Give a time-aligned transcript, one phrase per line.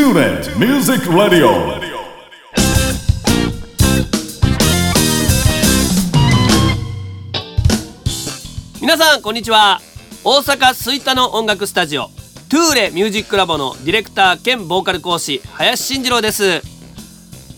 [0.00, 1.78] TuneIn Music Radio.
[8.80, 9.82] 皆さんこんにちは。
[10.24, 12.04] 大阪吹田の音楽スタジオ
[12.48, 16.62] トゥーレミュージックラボのディレクター兼ボーカル講師林慎次郎です。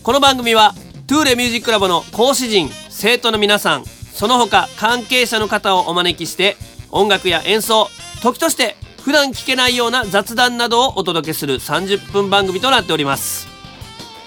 [0.03, 0.73] この番組は
[1.07, 6.57] トゥーレミュージックラボの講師陣生徒の皆さんその他関係者の方をお招きして
[6.91, 7.87] 音楽や演奏
[8.21, 13.49] 時として普段聞けないような雑談などをお届けする30分番組となっております。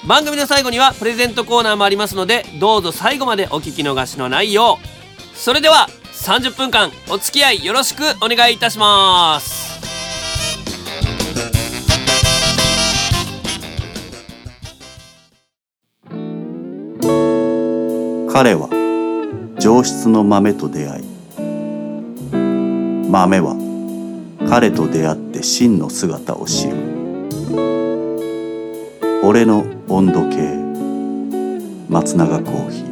[0.07, 4.79] 番組の最後にはプレゼントコーナーもありますのでどうぞ最後までお聞き逃しのないよ
[5.35, 5.37] う。
[5.37, 9.67] それでは30分間お付き合いよろしくお願いいたします。
[18.31, 18.69] 彼は
[19.59, 21.05] 上質の豆と出会い
[23.11, 23.66] 豆は
[24.59, 26.77] 彼と出会って真の姿を知る。
[29.23, 30.57] 俺の温度計。
[31.91, 32.87] 松永コーヒー。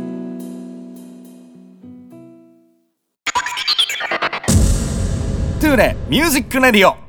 [5.62, 7.03] トゥーレ Music Radio。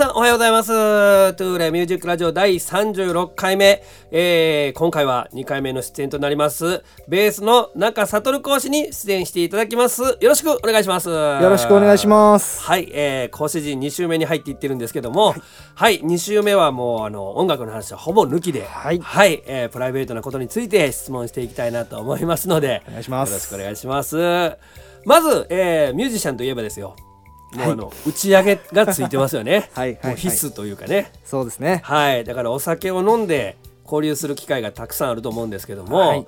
[0.00, 0.68] さんおはようございます。
[0.70, 6.82] トゥーレミュージックラジオ第36回目、えー、今回は2回目の出演となります。
[7.06, 10.02] ベースの中悟講師に出演していただきます。
[10.02, 11.10] よろしくお願いします。
[11.10, 12.62] よよろしくお願いします。
[12.62, 15.34] はい、えー、講師陣2週目に入っていってるんですけども。
[15.74, 18.62] はい、2週目はもうあの音楽の話はほぼ抜きで。
[18.62, 22.82] ははいえープライベートなことについて質問していきたいなと思いますので。
[22.88, 23.32] お願いします。
[23.32, 24.16] よろしくお願いします。
[25.04, 26.96] まず、えー、ミュージシャンといえばですよ
[27.54, 29.70] もうあの、打ち上げがついてますよね。
[29.74, 31.10] はいもう必須というかね。
[31.24, 31.80] そうですね。
[31.84, 32.24] はい。
[32.24, 36.26] だからお酒を飲んで交流する機会がたくさんあると思うんですけども、はい。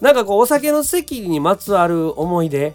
[0.00, 2.72] なんかこうお酒の席にまつわる思い出？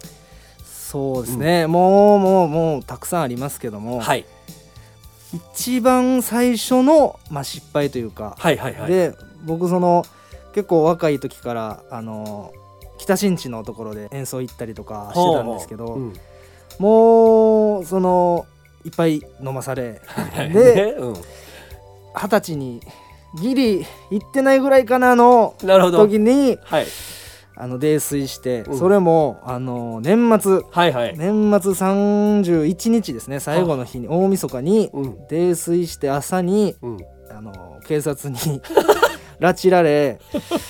[0.64, 1.66] そうですね。
[1.66, 4.24] もうもうもうたくさんありますけども、はい。
[5.32, 8.90] 一番最初のまあ失敗というか、はいはいはい。
[8.90, 10.04] で僕その
[10.54, 12.52] 結構若い時からあの
[12.96, 16.04] 北新地のところで演奏行ったりとかしてたんですけど、ほうほう。
[16.04, 16.12] うん
[16.78, 18.46] もうその
[18.84, 20.00] いっぱい飲まされ、
[20.36, 21.14] ねで うん。
[22.14, 22.80] 二十歳に
[23.40, 26.06] ギリ行ってないぐらいかなのなるほど。
[26.06, 26.86] 時にはい。
[27.60, 28.78] あの泥酔して、うん。
[28.78, 30.60] それもあの年末。
[30.70, 35.16] はいはい、年末31日ですね最後の日に大晦日にうん。
[35.28, 36.98] 泥酔して朝にうん、
[37.30, 37.52] あの
[37.86, 38.38] 警察に
[39.40, 40.18] 拉致られ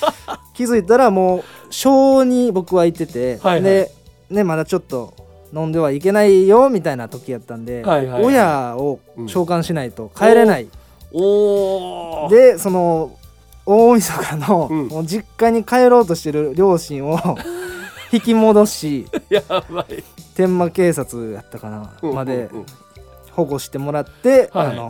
[0.54, 3.62] 気づいたらもう小に僕は行ってて、はいはい。
[3.62, 3.90] で、
[4.30, 8.24] ね、まだちょっと飲んではいけないよみたいな時やったんで、はいはいはい。
[8.24, 10.68] 親をうん召喚しないと帰れない、
[11.12, 13.16] おおでその
[13.66, 15.06] 大晦日の、うん。
[15.06, 17.18] 実家に帰ろうとしてる両親を
[18.12, 20.02] 引き戻しやばい。
[20.34, 22.66] 天満警察やったかな、うんまでうんうん。
[23.32, 24.66] 保護してもらって、はい。
[24.68, 24.88] あの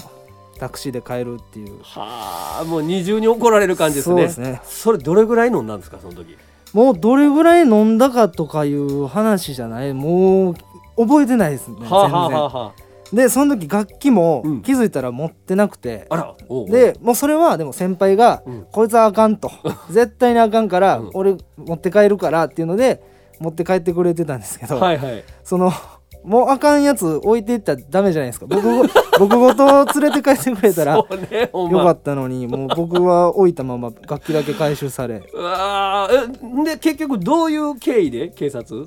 [0.59, 1.79] タクシーで帰るっていう。
[1.83, 4.15] はあもう二重に怒られる感じですね。
[4.17, 4.61] そうですね。
[4.65, 6.37] それどれぐらい飲んだんですかその時？
[6.73, 9.95] もうどれぐらい飲んだかとかいう話じゃない？
[9.95, 10.55] もう
[10.97, 12.73] 覚えてないですねはあはあはあ全はあ。
[12.77, 16.71] 然でその時楽器もうん気づいたら持ってなくて、あらおうおう。
[16.71, 18.67] でもうそれはでも先輩が、うん。
[18.71, 19.51] こいつはあかんと。
[19.89, 21.11] 絶対にあかんから、うん。
[21.15, 23.03] 俺持って帰るからっていうので
[23.41, 25.25] 持って帰ってくれてたんですけど、はいはい。
[25.43, 25.73] その
[26.25, 28.47] もうあかんやつ置いていったらダメじゃないですか。
[28.47, 28.85] 僕ご
[29.19, 35.23] 僕ごと連れて帰ってくれたらよかったのにもう 僕は置いたまま楽器だけ回収され。
[35.33, 38.87] うわーえで結局どういう経緯で警察？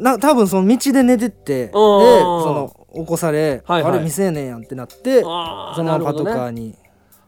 [0.00, 3.92] な多分その道で寝てってでそうんの起こされ、はいはい。
[3.92, 6.76] あれ未成年やんってなってそのままパトカーにに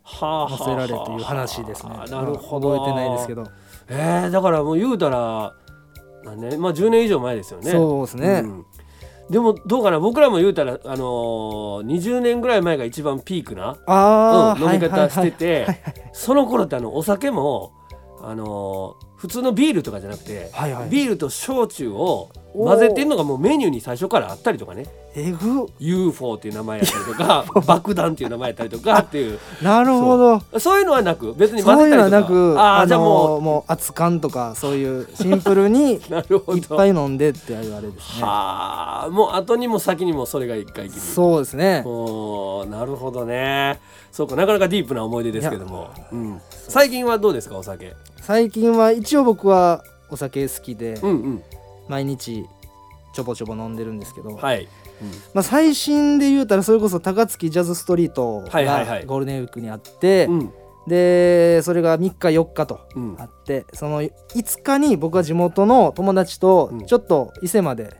[0.04, 1.92] 乗乗せられという話ですね。
[2.10, 2.76] なるほど。
[2.76, 3.44] 覚えてないですけど、
[3.88, 5.52] えー、だからもう言うたら
[6.24, 7.70] 何年まあ10年以上前ですよね。
[7.70, 8.64] そうですね、ん
[9.30, 9.98] でもどうかな？
[9.98, 15.66] 僕らも言うたら、あのー、20年ぐらい前が一番ピークな、ああ、うん、飲み方してはいて
[16.12, 17.72] その頃ってあのお酒も、
[18.22, 20.90] あのー普通のビールとかじゃなくて、はいはい。
[20.90, 24.86] ビールと焼酎を混ぜてんのがもうメニューに最初からあったりとかね。
[25.14, 25.66] えぐ。
[25.78, 29.38] UFO っていう名前やったりとか 爆弾っていう名前やったりとかっていう。
[29.62, 30.40] なるほど。
[30.58, 30.80] そう。
[30.80, 32.34] いうのはなく別に混そういうぜたりとか。
[32.34, 33.40] のはなくああのじゃあもう。
[33.40, 36.00] もう熱燗とかそういうシンプルに いっ
[36.68, 38.22] ぱい飲んでっていうあれですね。
[38.22, 41.00] はあもう後にも先にもそれが一回きり。
[41.00, 41.82] そうですね。
[41.84, 43.80] おーなるほどね。
[44.12, 47.92] そうかなかなかディープな思い出ですけども、うん、最近はどうですかお酒？
[48.22, 50.94] 最近は一応僕はお酒好きで。
[51.02, 51.42] うんうん
[51.88, 52.46] 毎日
[53.12, 54.68] ちょぼちょぼ飲んでるんですけど、はい、
[55.34, 59.00] まあ、最新で言うたらそれこそ高槻ジャズストリートはいはいはい。
[59.00, 60.52] がゴールデンウィークにあって、うん。
[60.86, 63.16] でそれが3日4日とうん。
[63.18, 66.86] あってその5日に僕は地元の友達とうん。
[66.86, 67.96] ちょっと伊勢まで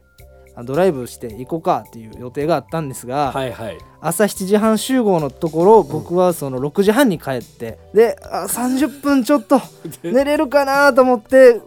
[0.55, 3.79] あドライブして行こうかっていう予定があったんですが、はいはい。
[4.01, 9.61] 朝7時半集合のところ僕はその6時半に帰ってであ30分ちょっと
[10.03, 11.61] 寝れるかなと思って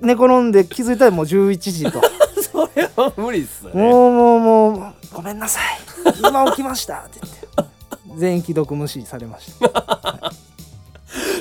[0.00, 2.00] 寝転んで気づいたらもう11時と。
[2.40, 3.72] それは無理っすね。
[3.74, 5.78] もうもうもうごめんなさい。
[6.20, 7.38] 今起きましたって言って。
[8.18, 10.32] 全員既読無視されました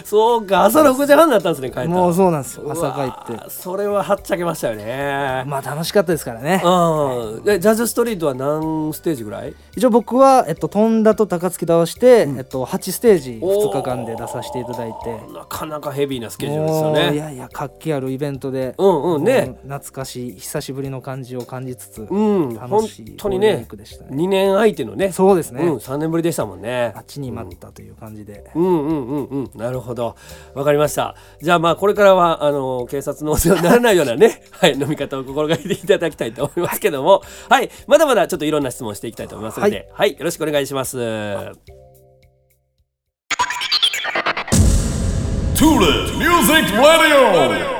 [0.03, 2.71] そうか朝6時半だったんですね帰ったもうそうなんですよ。
[2.71, 3.49] 朝帰って。
[3.49, 5.43] それははっちゃけましたよね。
[5.47, 6.61] まあ楽しかったですからね。
[6.63, 7.43] うん。
[7.43, 9.53] でジャズストリートは何ステージぐらい？
[9.75, 12.37] 一応僕は、えっと、飛んだと高槻と合わせて、うん。
[12.37, 13.71] えっと、8ステージおー。
[13.71, 15.19] 2日間で出させていただいて。
[15.33, 19.57] なかなかヘビーなスケジュールですよもういねやいや活気あるイベントで、うんうんね。
[19.63, 24.15] 懐かしい久しぶりの感じを感じつつ、うん楽本しい当にねークでしたね。
[24.15, 25.11] 2年相手のね。
[25.11, 26.91] そうですね、うん、3年ぶりでしたもんね。
[26.95, 29.51] 待ちに待ったという感じで、うんうんうんうん。
[29.55, 30.15] なるほどわ
[30.63, 31.15] かりました。
[31.41, 37.21] じゃあまあこれからはあの警察のお世話にならないようなね はい飲み方を心がけていただきたいと思いますけども。
[37.49, 37.69] はい。
[37.87, 40.97] まだまだちょっといろんな質問していきたいと思いますのではい、よろしくお願いします。
[40.97, 41.53] Tule
[46.17, 47.77] Music Radio.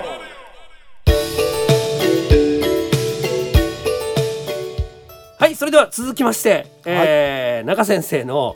[5.40, 5.56] はい。
[5.56, 8.56] それでは続きまして、えー中先生の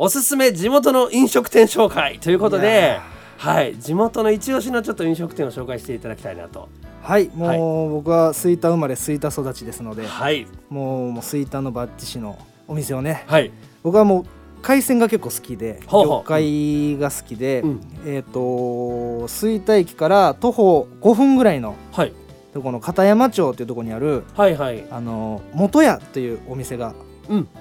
[0.00, 3.02] おすすめ地元の飲食店紹介ということいでや
[3.36, 6.68] はい地元の一押しのちょっと飲食店を紹介していただきたいなと。
[7.02, 10.46] はいもう、はい僕は吹田生まれ吹田育ちですのではい。
[10.70, 13.50] もうもう吹田のバッチ市のお店をねはい。
[13.82, 14.24] 僕はもう
[14.62, 17.80] 海鮮が結構好きで魚介が好きで、うん。
[18.06, 22.12] えっ、と吹田駅から徒歩5分ぐらいのはい。
[22.54, 24.84] とこの片山町っていうところにあるはいはい。
[24.92, 27.07] あの元屋というお店がうん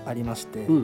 [0.06, 0.76] ありまして、うん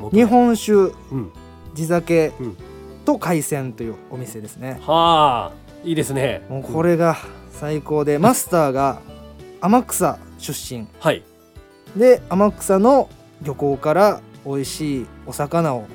[0.00, 0.10] うん。
[0.10, 0.84] 日本酒う
[1.16, 1.32] ん。
[1.74, 2.56] 地酒うん。
[3.04, 5.52] と海鮮というお店ですね、はあ
[5.84, 6.44] いいですね。
[6.48, 7.16] もうこれが
[7.50, 9.00] 最高でマスターが
[9.60, 10.86] 天草出身。
[11.00, 11.22] はい。
[11.96, 13.08] で天草の
[13.42, 15.86] 漁港から美味しいお魚を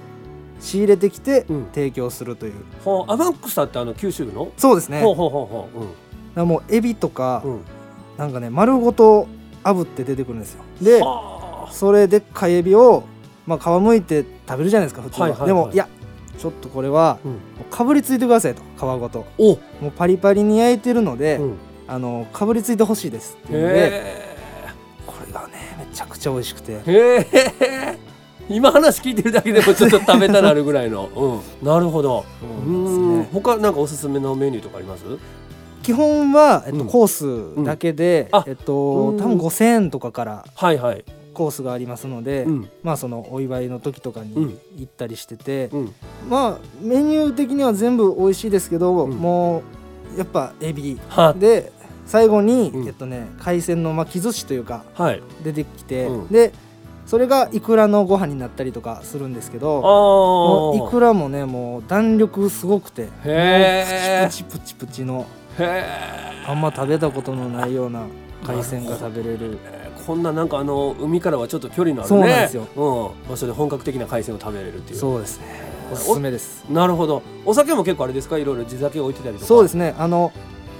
[0.60, 1.68] 仕入れてきてうん。
[1.74, 2.54] 提供するという、
[2.84, 5.02] ほうアマンクサってあの九州の、そうですね。
[5.02, 5.80] ほうほうほうほう。
[5.82, 5.92] だか
[6.36, 7.52] らもうエビとか、うん。
[7.54, 7.62] うん
[8.18, 9.28] なんかね丸ごと
[9.62, 10.64] 炙って出てくるんですよ。
[10.82, 11.35] では
[11.72, 13.04] それでっかいエビを、
[13.46, 15.48] まあ、皮むいて食べるじゃないですか普通は,、はいはいはい。
[15.48, 15.88] でもいや
[16.38, 17.40] ちょっとこれはうん。
[17.72, 19.26] かぶりついてくださいと皮ごと。
[19.38, 21.54] お、もうパリパリに焼いてるので、うん、
[21.88, 24.36] あのかぶりついてほしいですっていうのでへ
[25.08, 26.80] これがねめちゃくちゃ美味しくて。
[28.48, 31.10] 今話聞いてるだけでもちょっと食べたなるぐらいの、
[31.62, 32.26] うん、なるほど。
[32.40, 33.30] そうなんですね。
[33.34, 35.04] 他なんかおすすめのメニューとかあります？
[35.82, 36.88] 基本は、えっとうん。
[36.88, 38.44] コースだけで、あ。
[38.46, 39.18] えっとうん。
[39.18, 41.04] 多分5000円とかからはいはい
[41.36, 42.70] コースがありますので、うん。
[42.82, 44.60] まあそのお祝いの時とかにうん。
[44.78, 45.94] 行ったりしてて、うん。
[46.28, 49.12] まあメニュー的には全部美味しいですけど、うん。
[49.12, 49.62] も
[50.16, 51.72] うやっぱエビはで
[52.08, 52.88] 最後に、うん。
[52.88, 55.22] えっとね海鮮の巻き寿司というかはい。
[55.44, 56.28] 出てきて、うん。
[56.30, 56.52] で
[57.06, 65.28] それがイクラのご飯になったりとかするんですけあどもうーイクラもねもう弾力すごくてプチプチプチプチの
[65.60, 65.86] へ
[66.48, 68.08] あんま食べたことのないような
[68.44, 69.60] 海鮮が食べれる。
[69.66, 72.18] えこんななんかあの海からはちょっと距離のあるね。
[72.18, 72.68] そうなんですよ。
[72.76, 75.00] うん、場所で本格的な海鮮を食べれるっていう。
[75.00, 75.46] そうですね。
[75.92, 76.66] おすすめです。
[76.70, 77.22] なるほど。
[77.46, 78.38] お酒も結構あれですか？
[78.38, 79.46] いろいろ地酒置いてたりとか。
[79.46, 79.96] そうですね。
[79.98, 80.32] あの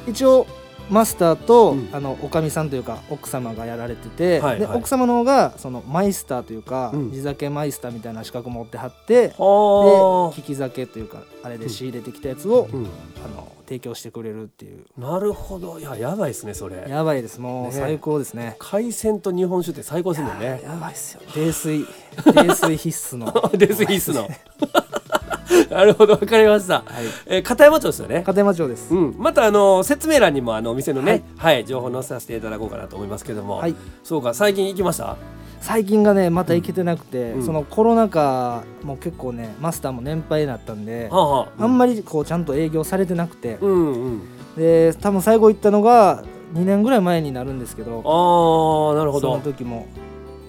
[0.08, 0.46] 一応
[0.90, 1.90] マスターと、うん。
[1.92, 4.60] あのおかみさんというか奥様がやられてて、はいはい。
[4.60, 7.12] で奥様の方がそのマイスターというか、うん。
[7.12, 14.86] 地酒マイスターみたいな資格持ってはってでは利き酒というかあれで仕入れてきたやつを、あ、うん、あの提供してくれるっていう。
[14.98, 15.80] なるほど。
[15.80, 16.86] いややばいですねそれ。
[16.88, 17.42] やばいです。
[17.42, 17.70] もね。
[17.70, 18.56] う最高ですね。
[18.60, 20.62] 海鮮と日本酒って最高ですもんね。
[20.64, 21.22] やばいっすよ。
[21.34, 21.86] 泥酔。
[22.26, 23.34] 泥酔必須の。
[23.58, 24.30] です必須の
[25.70, 26.84] なるほどわかりました、はい。
[27.28, 28.24] えー片山町ですよね。
[28.26, 31.66] 片山町です、うん、またあの説明欄にもあのお店のね、はい。
[31.66, 33.76] 情報載せさせていただこうかなと思いますけども、はい。
[34.04, 35.18] そうか最近行きました？
[35.62, 37.46] 最近がねまた行けてなくて、うん。
[37.46, 44.22] そのコロナ禍も結構ねマスターも年配になったんで、はあ、はあ、あんまりこうちゃんと営業されてなくて、うんうん。
[44.58, 46.24] で多分最後行ったのが
[46.54, 49.88] 2年ぐらい前になるんですけどああなるほそのど時も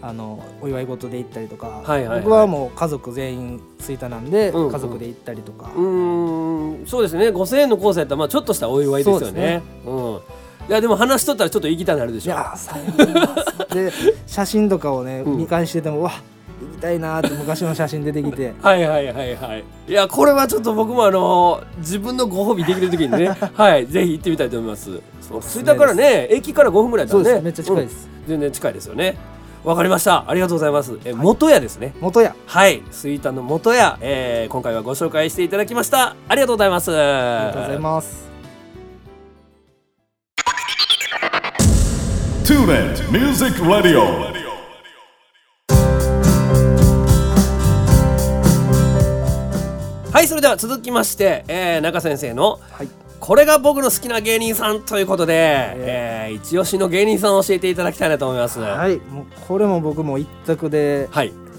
[0.06, 2.20] あのお祝い事で行ったりとか、はいはいはい。
[2.20, 4.72] 僕はもう家族全員吹田なんで、うんうん。
[4.72, 7.28] 家族で行ったりとか、うーんそうですね。
[7.28, 9.62] 5000円のコースやったらまあちょっとしたお祝いですよね。
[9.84, 10.20] うん。
[10.68, 12.32] いやでも話しとったらちょっと行きたくなるでしょ。
[12.32, 13.92] いやー最後で
[14.26, 15.38] 写真とかをね、うん。
[15.38, 16.12] 見返しててもうわ
[16.60, 18.54] 行きたいなーって昔の写真出てきて。
[18.62, 19.64] はいはいはいはい。
[19.88, 23.36] いやこれはちょっと僕もあの自分のご褒美できる時にね。
[23.54, 25.00] はいぜひ行ってみたいと思います。
[25.20, 27.24] そう吹田からね駅から5分ぐらいだね。
[27.24, 27.42] そうです。
[27.42, 28.28] めっちゃ近いです、うん。
[28.28, 29.16] 全然近いですよね
[29.66, 30.30] わかりました。
[30.30, 30.96] ありがとうございます。
[31.04, 31.92] え、元屋ですね。
[32.00, 32.36] 元屋。
[32.46, 32.84] はい。
[32.92, 36.14] 吹田の元屋、えー、今回はご紹介していただきました。
[36.28, 36.96] ありがとうございます。
[36.96, 38.30] ありがとうございます。
[42.46, 44.04] トゥーレ Music Radio
[50.12, 55.34] はいそれでは続きまして、えー、仲先生のはいこれが僕の好きな芸人さんということで、
[55.76, 58.60] えー、一押しの芸人さんを教えていただきたいなと思います。
[58.60, 58.96] は、はい。
[58.96, 61.08] いもうこれも僕も一択で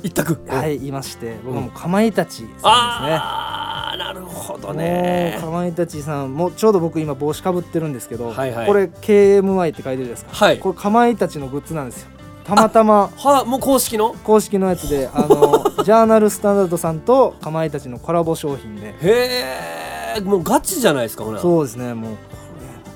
[0.03, 0.37] 一択。
[0.47, 2.61] はいいまして僕はもうかまいたちさんですね。
[2.65, 5.37] ああなるほどね。
[5.39, 5.47] か。
[5.47, 8.67] まいたちさんもうちょうど僕今帽子かぶってるんですけど、はいはい。
[8.67, 10.59] これ KMY って書いてるですか、はい。
[10.59, 12.09] これかまいたちのグッズなんですよ。
[12.45, 14.15] たまたまはもう公式の？
[14.23, 18.87] 公式のやつであの ジャーナルスタンダードさんとかまいたちのコラボ商品で。
[18.89, 19.76] へえ
[20.23, 21.39] もうガチじゃないですかほら。
[21.39, 22.17] そうですねもうこ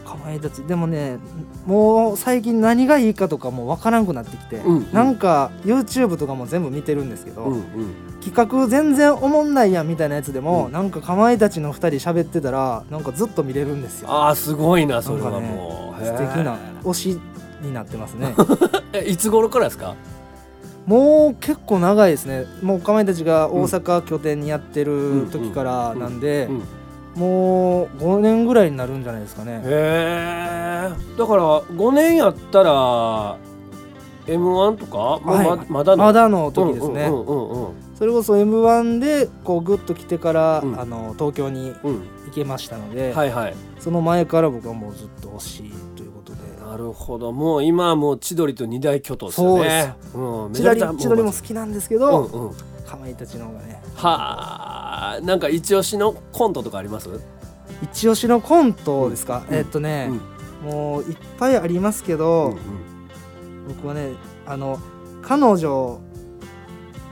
[0.06, 1.18] れかまいたちでもね
[1.66, 4.92] もう最近何がいいかとかもわからんくなってきて、うんうん。
[4.94, 7.54] なんか YouTube とかも全部見てるんですけど、うん。
[7.54, 7.64] うん。
[8.24, 10.72] 企画全然おもんないやんみたいなやつでも、うん。
[10.72, 14.10] なんかかまいたちの2人喋ってたらなんかずっと見れるんですよ。
[14.12, 16.06] ああすごいなそれはもう。
[16.06, 17.20] 素敵なへ推し
[17.62, 18.34] になってますね。
[18.36, 19.96] ー えいつ頃からですか？
[20.88, 22.46] もう結構長いですね。
[22.64, 26.64] もうかまいたちが大阪拠点にやってる時からなんで、うん。
[27.16, 29.62] もう5年ぐらいになるんじゃないですかね。
[29.64, 30.90] へえ。
[31.18, 33.38] だから5年やったら
[34.28, 35.48] M1 とか、はい。
[35.48, 36.04] ままだの？
[36.04, 40.80] まだの時ですね、うんうんうんうんそれこそ m 1でこうグッと来てから、うん。
[40.80, 42.00] あの東京にうん。
[42.32, 43.56] 行けましたので、はいはい。
[43.80, 45.64] その前から僕はもうずっと推し
[45.96, 46.40] ということで。
[46.66, 47.32] なるほど。
[47.32, 49.94] もう今はもう千鳥と二大巨頭ですよね。
[50.16, 52.54] うん、千鳥めちゃめちゃ千鳥も好きなんですけうど、んうん。
[52.86, 53.84] かまいたちの方がね。
[53.94, 54.71] はあ、
[55.24, 57.10] なんか一押しのコントとかあります？
[57.82, 59.56] 一押しのコントですか、うん。
[59.56, 60.10] えっとね
[60.64, 62.60] うん、もういっぱいありますけど、うん
[63.68, 64.12] 僕はね
[64.46, 64.80] あの
[65.22, 66.02] 彼女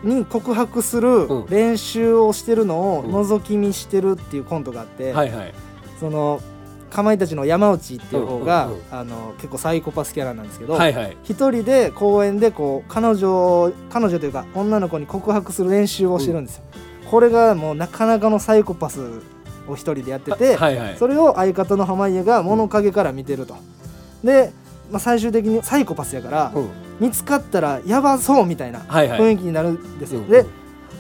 [0.04, 1.46] に告白するうん。
[1.48, 3.16] 練習をしてるのをうん。
[3.16, 5.54] 覗き見してるっていうコントがあって、はいはい。
[6.00, 6.42] その
[6.90, 8.84] かまいたちの山内っていう方が、うんうんうん。
[8.92, 11.18] あの結構サイコパスキャラなんですけど、はいはい。
[11.24, 16.64] 一人で公園でこう彼女彼女というか女の子に告白する練習をしてるんですよ、
[17.10, 19.02] これがもうなかなかのサイコパス
[19.68, 20.98] を一人でやってて、はいはい。
[20.98, 23.56] それを相方の濱家が物陰から見てると。
[24.24, 24.52] で、
[24.92, 26.70] まあ、最終的にサイコパスやから、うん。
[27.00, 29.20] 見つかったらやばそうみたいなはいはい。
[29.20, 30.30] 雰囲気になるんですよ、うん。
[30.30, 30.46] で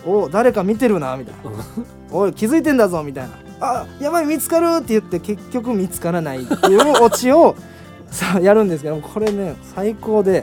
[0.06, 1.52] お誰か見てるなみたいな。
[1.52, 2.18] うん。
[2.18, 3.32] おい気づいてんだぞみたいな。
[3.62, 7.56] あやばい見つかるって言って結局見つからないっていうオチを
[8.10, 10.42] さあやるんですけどこれね最高で。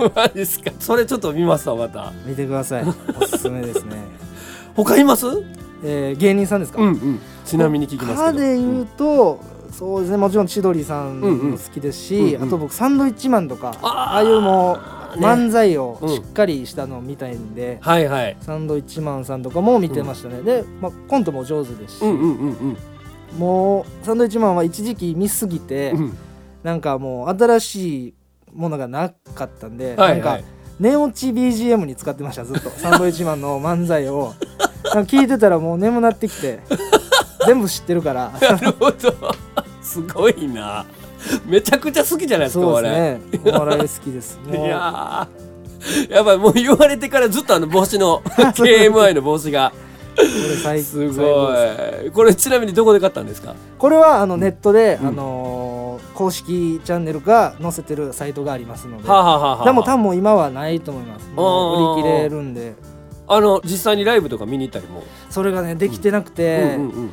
[0.78, 2.12] それちょっと見ますわまた。
[2.26, 2.84] 見てください。
[3.18, 3.96] おすすめですね、
[4.76, 5.26] 他います？
[5.82, 7.20] えー芸人さんですか、うんうん。
[7.44, 8.38] ちなみに聞きます他けど。
[8.38, 9.40] で言うと、
[9.72, 14.76] そうですねもちろん千鳥さんも好きですし、うんうんあと僕サンドイッチマンとか、あーああいうも
[15.16, 18.36] 漫才をうんしっかりしたのを見たいんで、はいはい。
[18.40, 22.76] サンドイッチマンさんとかも見てましたね、で、まあ、コントも上手ですし、うんうんうんうん。
[23.38, 26.16] もうサンドイッチマンは一時期見すぎて、うん
[26.62, 28.14] なんかもう新しい
[28.52, 32.70] ものがなかったんで、はいはいなんか寝落ち BGM に使ってましたずっと。
[32.76, 34.34] サンドイッチマンの漫才を。
[34.84, 36.60] 聞いてたらもう眠なってきて。
[37.46, 38.32] 全部知ってるから。
[38.40, 39.14] なるほど。
[39.82, 40.84] すごいな。
[41.46, 42.82] めちゃくちゃ好きじゃないですかそう。
[42.82, 43.20] ですね。
[43.46, 43.80] お笑い。
[43.80, 44.38] 好きです。
[44.46, 46.12] いもうやー。
[46.12, 49.72] やばいもう言われてからずっとあの帽子の KMI の帽子が。
[50.16, 50.28] これ
[50.62, 51.50] 最すご
[52.06, 52.10] い。
[52.10, 53.54] これちなみにどこで買ったんですか？
[53.78, 55.08] これはあのネットで、うん。
[55.08, 55.65] あのー
[56.16, 61.28] 公式チャンネルが載せてるサイトがありますので、はあ、はあはあはあ、でも多分今はないと思います。
[61.30, 62.74] もう売り切れるんで。
[63.28, 67.12] あの実際にライブとか見に行ったりも、それがねできてなくて、うんうんうん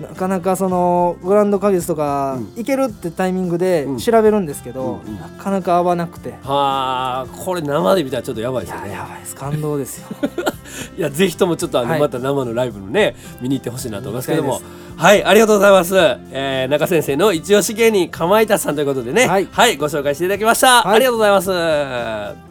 [0.00, 2.54] なかなかそのグランド花月とかうん。
[2.56, 3.98] 行けるってタイミングでうん。
[3.98, 5.20] 調べるんですけど、うんうん。
[5.20, 8.92] なかなか合わなくて、はあこれ生で見たらちょっとやばいですよね。
[8.92, 9.34] やばいです。
[9.34, 10.08] 感動ですよ。
[10.96, 12.00] いやぜひともちょっとあの、はい。
[12.00, 14.60] また生のライブのね見に行ってほしいなと思いますけども。
[14.96, 15.94] はいありがとうございます、
[16.30, 19.26] えー、中先生の一押し芸人かまいたちさんということでね。
[19.26, 19.46] はい
[19.78, 20.96] ご紹介していただきました、はい。
[20.96, 22.50] ありがとうございます。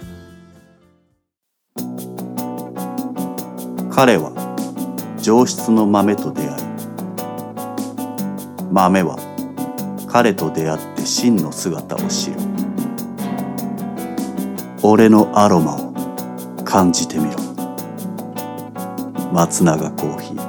[4.00, 4.32] 彼は
[5.22, 6.58] 上質の豆と出会い
[8.71, 9.17] 豆は
[10.07, 12.38] 彼と出会って真の姿を知る。
[14.83, 15.93] 俺のアロマを
[16.63, 17.39] 感じてみろ。
[19.33, 20.49] 松永コーヒー。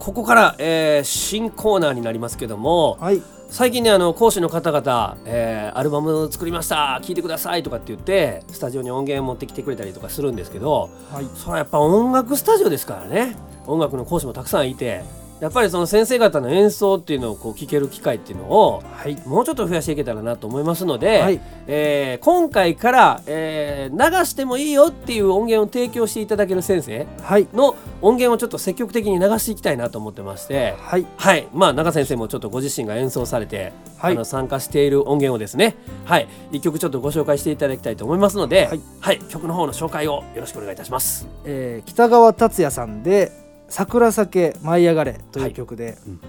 [0.00, 3.22] ここから、えー新コーナーになりますけどもはい。
[3.50, 11.26] 最近ねあの講師の方々、えーアルバム作りました聴いてくださいとかって言ってスタジオに音源を持ってきてくれたりとかするんですけどはい。
[11.36, 13.36] それはやっぱ音楽スタジオですからね。
[13.66, 15.02] 音楽の講師もたくさんいて
[15.40, 19.16] やっぱりその先生方の演奏っていうのをこう聞ける機会っていうのをはい。
[19.26, 21.40] もうちょっと増やしていけたらなと思いますので、はい。
[21.66, 27.48] えー今回から、えー流してもいいよっていう音源を提供していただける先生はい。
[27.54, 30.74] の音源をちょっと積極的に流していきたいなと思ってまして。
[30.78, 31.06] はい。
[31.16, 34.12] はい、まあ中先生もちょっとご自身が演奏されて、はい。
[34.12, 41.26] あの参加している音源をですね、はい、一曲ちょっとご紹介していただきたいと思いますので、ははいい、曲の方の紹介をよろしくお願いいたします。
[41.44, 43.32] えー北川達也さんで
[43.70, 46.20] 「桜酒舞い上がれ」という曲で、うん。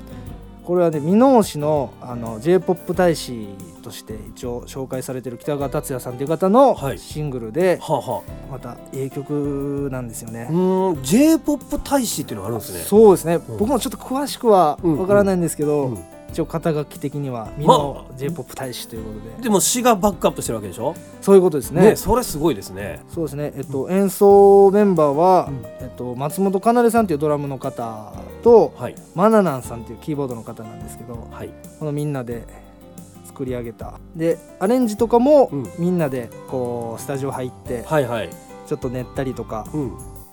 [0.64, 3.48] これはね箕面市のあの j p o p 大使
[3.82, 7.00] として一応紹介されてる北川達也さんという方のはい。
[7.00, 8.22] シングルで、はあ、は
[8.52, 10.48] またええ曲なんですよね。
[10.50, 10.56] あ、う。
[10.56, 12.80] ーん、J-POP 大使っていうのがあるんですね。
[12.82, 13.58] そうですね、うん。
[13.58, 15.98] 僕もちょっと詳しくはわからないんですけど、うん
[16.32, 20.96] 一応肩書き的には箕ま面あ j p o p 大使ということで、でも詩がバックアップしてるわけでしょ？
[21.20, 21.82] そういうことですね。
[21.82, 23.02] ね、それすごいですね。
[23.10, 25.66] そうですね、えっと、演奏メンバーは、うん。
[25.82, 32.46] えっと、松本かなでさんというドラムの方とはい、マナナンさんというキーボードの方なんですけどはい、このみんなで
[33.26, 34.00] 作り上げた。
[34.16, 35.70] でアレンジとかも、うん。
[35.78, 38.30] みんなでこうスタジオ入ってはい、はい。
[38.68, 39.68] ちょっと練ったりとか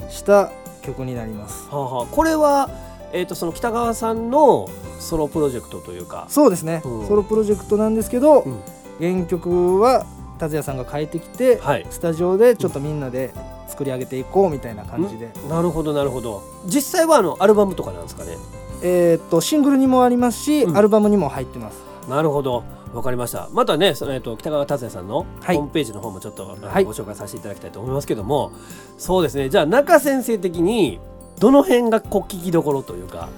[0.08, 0.52] した
[0.82, 1.66] 曲になります。
[1.72, 2.70] あ、はあ、これは。
[3.12, 7.06] えー、とその北川さんのソロプロジェクトというか、そうですね、うん。
[7.06, 8.60] ソロプロジェクトなんですけど、うん。
[9.00, 10.06] 原曲は
[10.38, 13.32] 達也さんが変えてきて、はい、スタジオでちょっとみんなで
[13.68, 16.42] 作り上げていこうみたいな感じで、なるほどなるほど。
[16.66, 18.36] 実際はあのアルバムとかなんですかね。
[18.82, 20.76] えーっとシングルにもありますし、うん。
[20.76, 21.78] アルバムにも入ってます。
[22.08, 22.64] なるほど。
[22.94, 23.48] わかりました。
[23.52, 25.56] またねその、えっと、北川達也さんのホはい。
[25.56, 26.84] ームページの方もちょっと、はい。
[26.84, 28.52] ご紹介させていただきたいと思いますけども。
[28.96, 29.48] そうですね。
[29.48, 30.98] じゃあ中先生的に
[31.38, 33.28] どの辺がこう聞きどころというか。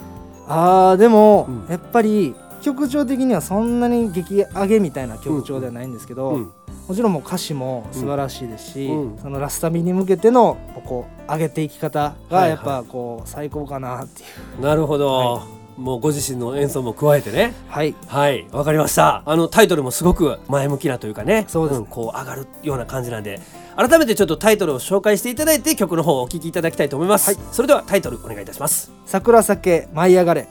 [0.48, 1.66] あーでも、うん。
[1.68, 6.52] やっぱり曲調的にはそんなに激上げみたいな曲調ではないんですけど、うん。
[6.88, 9.18] もちろんもう歌詞も素晴らしいですし、うん。
[9.18, 14.24] そのラスタビに向けてのこう上げていき方がやっぱこう最高かなってい
[14.58, 14.62] う。
[14.62, 17.54] なるほど、はもうご自身の演奏も加えてね。
[17.68, 17.94] はい。
[18.06, 18.46] はい。
[18.52, 19.22] わかりました。
[19.24, 21.44] あのタイトルもすごく前向きなというかね。
[21.48, 21.80] そうです。
[21.80, 23.40] ねんこう上がるような感じなんで。
[23.76, 27.44] 改めてちょっとタイトルを紹介していただいて曲の方をお聴きいただきたいと思います、はい。
[27.52, 28.92] それではタイトルお願いいたします。
[29.06, 30.48] 桜酒舞い上がれ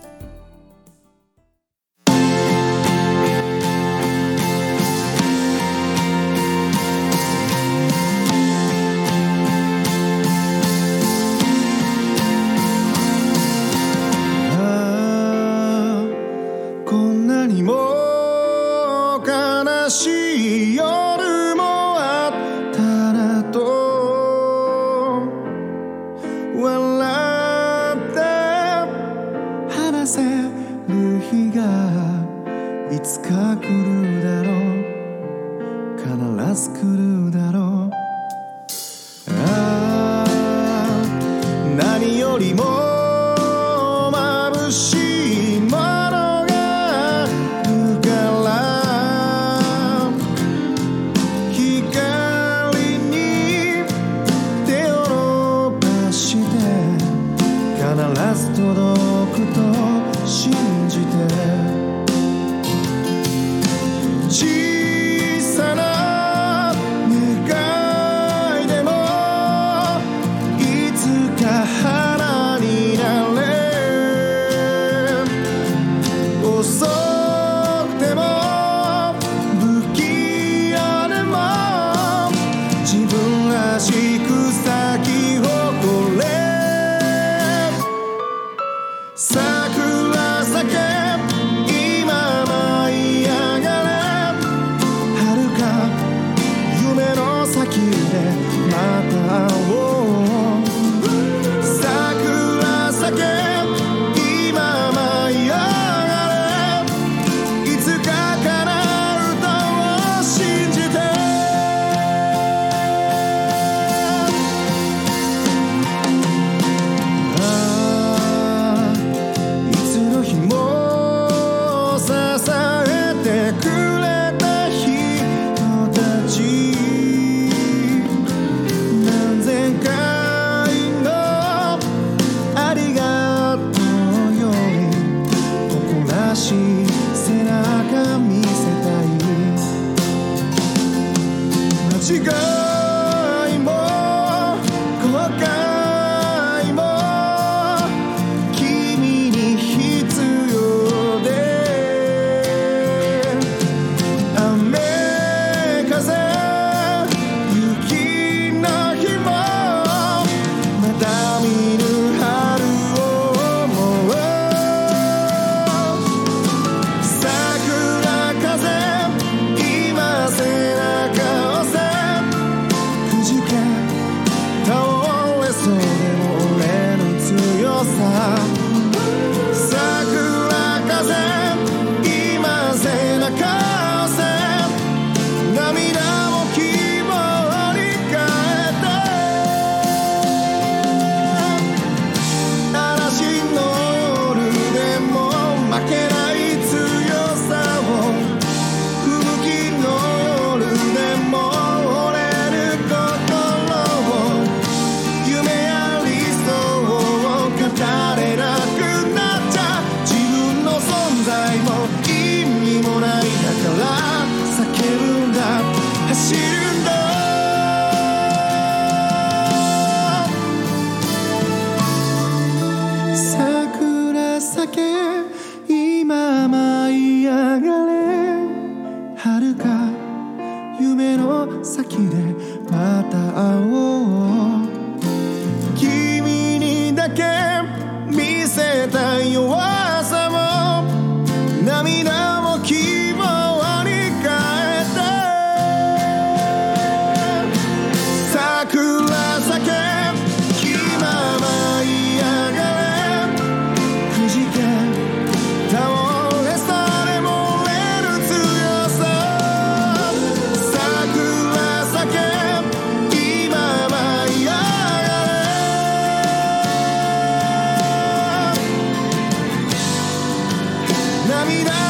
[271.49, 271.88] olvidar.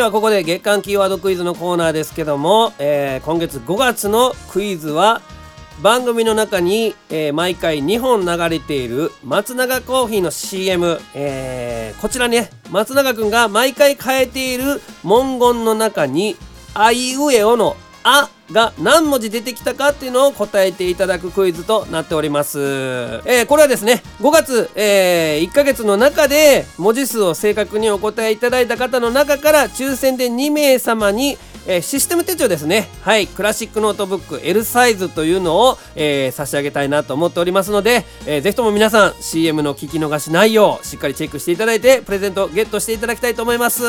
[0.00, 5.20] ではここで月間キーワードクイズのコーナーですけども、えー今月5月のクイズは
[5.82, 16.34] 番組の中に、えー毎回2本流れている松永コーヒーの CM、えーこちらね松永くんが毎回変えている文言の中に
[16.72, 32.88] 「あいうえお」の「あ」が何文字出てきたかっていうのを答えていただくクイズとなっております、えーこれはですね5月、え1ヶ月の中で文字数を正確にお答えいただいた方の中から抽選で2名様にえーシステム手帳ですね。
[33.02, 43.82] はいクラシックノートブック L サイズというのを、えー差し上げたいなと思っておりますので、えーぜひとも皆さん CM の聞き逃しないようしっかりチェックしていただいてプレゼントゲットしていただきたいと思います。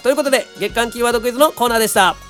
[0.00, 2.29] ということで月間キーワードクイズのコーナーでした。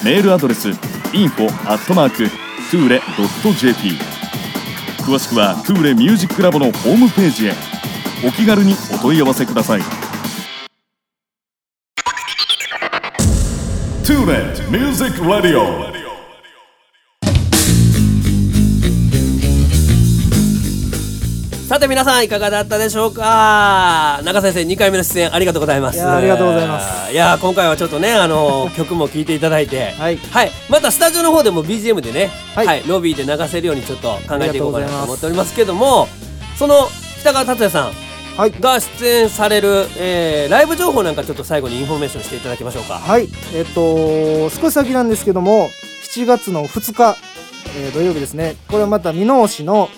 [0.05, 0.69] メールアドレス
[1.11, 3.97] info アットマークトゥーレ .jp
[5.03, 7.53] 詳しくはトゥーレミュージックラボのホームページへ。
[8.25, 9.81] お気軽にお問い合わせください。
[9.81, 15.94] トゥー
[21.75, 24.21] さて皆さんいかがだったでしょうか？
[24.23, 26.01] 仲先生2回目の出演ありがとうございます。
[26.01, 27.11] ありがとうございます。
[27.11, 30.17] いや今回はちょっとねあの 曲も聴いていただいてはい。
[30.69, 36.07] またスタジオの方でも BGM でね、ははいいロビーで流せるようにちょっと考えていこうかなと思っておりますけども
[36.57, 36.87] その
[37.19, 37.91] 北川達也さん
[38.37, 38.53] はい。
[38.57, 43.01] が出演される、えーライブ情報なんかちょっと最後にインフォメーションしていただきましょうか。
[43.05, 43.27] はい。
[43.53, 45.69] えっと少し先なんですけども
[46.15, 47.17] 7月の2日、
[47.77, 48.55] えー土曜日ですね。
[48.69, 49.89] これはまた箕面市の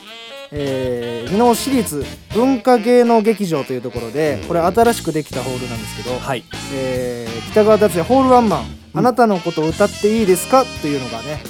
[0.51, 6.43] えー箕面市立文化芸能劇場というところでこれ新しくできたホールなんですけど、はい。
[6.73, 10.65] えー北川達也ホールワンマン、あなたのことを歌っていいですか？
[10.81, 11.41] というのがね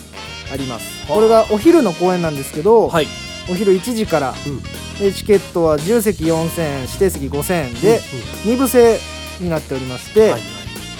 [0.51, 1.05] あります。
[1.07, 3.07] これがお昼の公演なんですけど、はい。
[3.49, 4.61] お昼1時から、うん。
[4.99, 7.99] でチケットは自由席4000円指定席5000円で、
[8.45, 8.99] 2部制
[9.39, 10.41] になっておりまして、はい。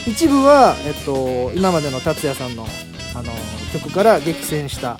[0.08, 2.66] 一部は、えっと、今までの達也さんの
[3.16, 3.32] あの
[3.74, 5.00] 曲から激戦した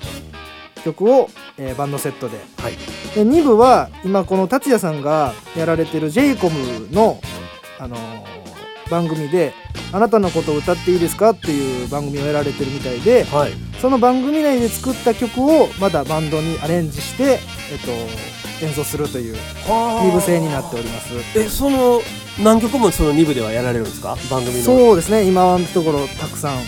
[0.84, 2.38] 曲を、えーバンドセットで。
[2.62, 2.72] はい。
[3.14, 7.20] で2部は今この達也さんがやられてる j イコムの、
[7.78, 8.00] あのー
[8.90, 9.52] 番組で
[9.92, 13.52] 「あなたのことを歌っていいですか?」っていう番組をやられてるみたいではい。
[13.82, 17.38] その番組内で作った曲をまだバンドにアレンジして、
[17.70, 17.78] えっ
[18.60, 19.36] と、演奏するという
[19.68, 21.08] 2部制になっております。
[21.36, 22.00] えその
[22.42, 24.16] 何曲もその2部ではやられるんですか？
[24.30, 24.64] 番組の。
[24.64, 25.24] そうですね。
[25.24, 26.62] 今のところたくさんあの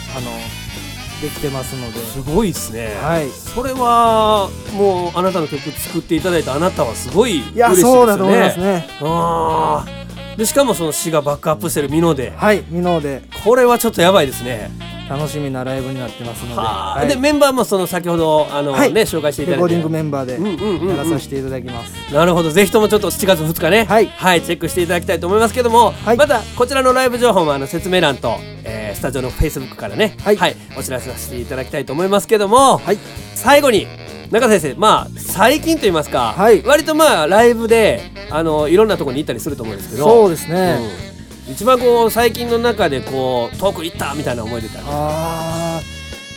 [1.21, 2.01] できてますので。
[2.01, 2.97] すごいですね。
[3.03, 3.29] はい。
[3.31, 7.97] それはもうあなたの曲作っていただいたあなたはすごいいや嬉しいですよね。
[7.97, 10.37] そうだと思いますね。
[10.37, 12.33] でしかもその詩がバックアップしてるミノで。
[12.37, 13.23] はいミノで。
[13.45, 14.71] これはちょっとやばいですね
[15.11, 18.93] 楽しみなライブになってますので,、はい、でメンバーもその先ほどあの、はい。
[18.93, 19.63] ね紹介していただいて。
[19.63, 20.89] レコーディングメンバーでうんうんうんうん。
[20.89, 22.51] やらさせていただきます、なるほど。
[22.51, 24.07] ぜひともちょっと7月2日ねはい。
[24.43, 26.17] チェックしていただきたいと思いますけども、はい。
[26.17, 30.57] またこちらのライブ情報もあの説明欄と、えースタジオのフェイスブックからね、はい。
[30.77, 32.99] お知らせさせていただきたいと思いますけども、はい。
[33.35, 33.87] 最後に
[34.31, 36.63] 中先生まあ最近と言いますか、はい。
[36.63, 40.05] 割とまあライブであのいろんなところに行ったりすると思うんですけど。
[40.05, 41.10] そうですね、うん
[41.51, 45.81] 一番こう最近の中でこう遠く行ったみたいな思い出ってあ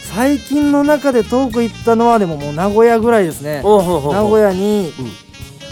[0.04, 3.62] 最近の中で遠く行ったのはでももう名古屋ぐらいですね。
[3.64, 5.12] 名古屋にうん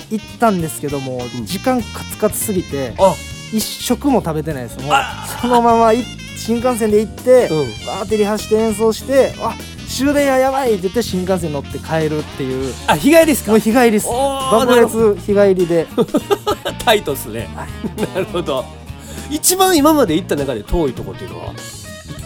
[0.10, 1.46] 行ったんですけども、ん。
[1.46, 3.14] 時間カツカツすぎてあ。
[3.54, 4.78] 一食も食べてないです。
[4.80, 5.26] もうあ。
[5.42, 6.04] そのままい
[6.36, 7.86] 新幹線で行って、うん。
[7.86, 9.56] バーってリハして演奏してあ
[9.88, 12.74] 終電ややばいって言って新幹線乗って帰るっていう。
[12.88, 13.52] あ日帰りですか？
[13.52, 14.08] もう日帰りです。
[14.08, 15.88] 爆裂日帰りで。
[16.84, 17.48] タイトっすね。
[18.14, 18.66] なるほど
[19.32, 21.54] 一番今まで行った中で遠いとこっていうのは？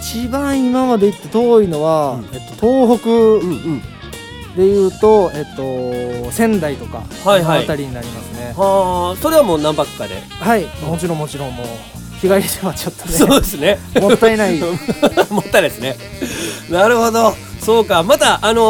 [0.02, 2.26] 一番今まで行って遠いのは、うん。
[2.34, 3.82] えっと、東北うんうん。
[4.56, 5.56] でいうと、えっ
[6.26, 7.44] と、仙台とか、はいはい。
[7.44, 8.54] この辺りになりますね。
[8.56, 10.16] はあそれはもう何泊かで？
[10.22, 10.66] はい。
[10.86, 11.66] もちろんもちろんもう
[12.20, 13.12] 日帰りではちょっとね。
[13.12, 13.78] そうですね。
[14.02, 14.58] もったいない。
[15.30, 15.98] もったいないですね。
[16.70, 17.34] なるほど
[17.66, 18.04] そうか。
[18.04, 18.62] またあの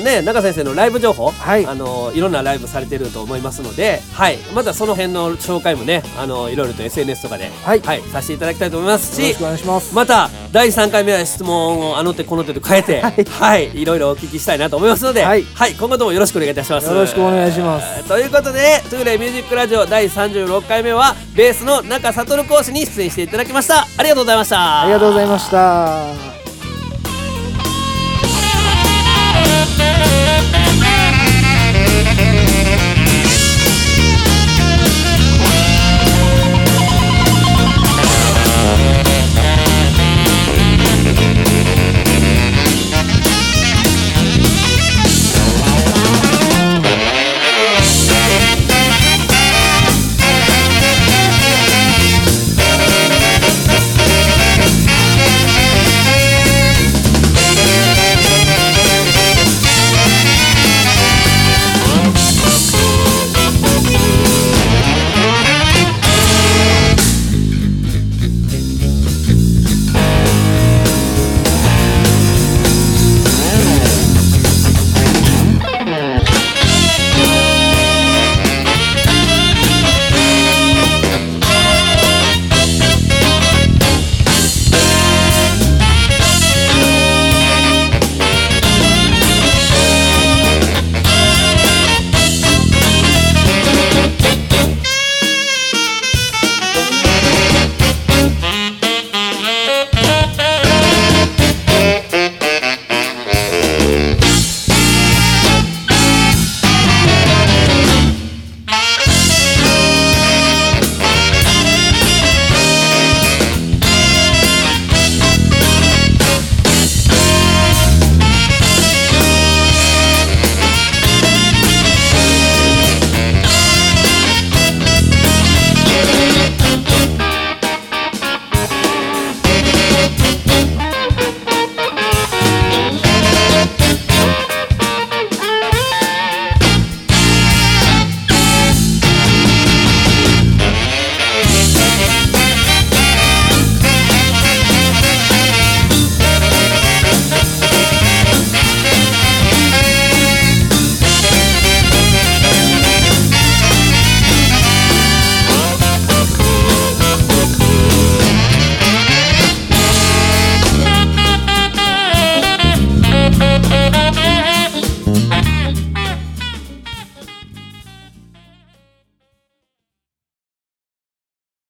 [0.00, 1.64] ね中先生のライブ情報、はい。
[1.66, 7.80] あのーいろんなライブされてると思いますので、はい、またその辺の紹介もね、あのーいろいろと SNS とかで、はい。
[8.12, 9.94] させていただきたいと思いますしよろしくお願いします。
[9.94, 13.00] また第3回目は質問をあの手この手と変えて、
[13.40, 15.40] はい、い、ろいろお聞きしたいなと思いますので、ははい。
[15.40, 15.46] い、
[15.78, 16.86] 今後ともよろしくお願いいたします。
[16.86, 18.04] よろしくお願いします。
[18.04, 23.86] ということで、トゥーレイミュージックラジオ第36回目はベースの中悟講師に出演していただきました。
[23.96, 24.82] ありがとうございました。
[24.82, 26.37] ありがとうございました
[29.78, 30.67] Thank you.